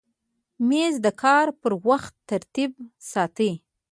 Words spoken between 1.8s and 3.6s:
وخت ترتیب ساتي.